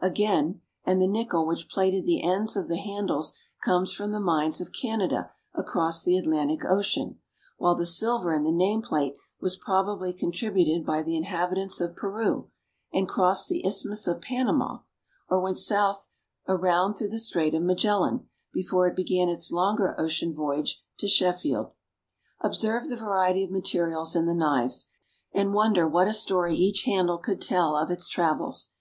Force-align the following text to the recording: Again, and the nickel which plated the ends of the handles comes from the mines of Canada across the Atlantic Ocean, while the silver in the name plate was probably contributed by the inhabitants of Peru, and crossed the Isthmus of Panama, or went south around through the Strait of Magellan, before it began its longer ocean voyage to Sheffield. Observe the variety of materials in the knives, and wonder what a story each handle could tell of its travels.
Again, 0.00 0.60
and 0.84 1.00
the 1.00 1.06
nickel 1.06 1.46
which 1.46 1.70
plated 1.70 2.04
the 2.04 2.22
ends 2.22 2.54
of 2.54 2.68
the 2.68 2.76
handles 2.76 3.32
comes 3.64 3.94
from 3.94 4.12
the 4.12 4.20
mines 4.20 4.60
of 4.60 4.70
Canada 4.74 5.30
across 5.54 6.04
the 6.04 6.18
Atlantic 6.18 6.66
Ocean, 6.66 7.18
while 7.56 7.74
the 7.74 7.86
silver 7.86 8.34
in 8.34 8.42
the 8.44 8.52
name 8.52 8.82
plate 8.82 9.16
was 9.40 9.56
probably 9.56 10.12
contributed 10.12 10.84
by 10.84 11.02
the 11.02 11.16
inhabitants 11.16 11.80
of 11.80 11.96
Peru, 11.96 12.50
and 12.92 13.08
crossed 13.08 13.48
the 13.48 13.66
Isthmus 13.66 14.06
of 14.06 14.20
Panama, 14.20 14.80
or 15.30 15.40
went 15.40 15.56
south 15.56 16.10
around 16.46 16.96
through 16.96 17.08
the 17.08 17.18
Strait 17.18 17.54
of 17.54 17.62
Magellan, 17.62 18.28
before 18.52 18.86
it 18.86 18.96
began 18.96 19.30
its 19.30 19.50
longer 19.50 19.98
ocean 19.98 20.34
voyage 20.34 20.84
to 20.98 21.08
Sheffield. 21.08 21.70
Observe 22.42 22.90
the 22.90 22.96
variety 22.96 23.42
of 23.44 23.50
materials 23.50 24.14
in 24.14 24.26
the 24.26 24.34
knives, 24.34 24.90
and 25.32 25.54
wonder 25.54 25.88
what 25.88 26.06
a 26.06 26.12
story 26.12 26.54
each 26.54 26.82
handle 26.82 27.16
could 27.16 27.40
tell 27.40 27.74
of 27.78 27.90
its 27.90 28.10
travels. 28.10 28.72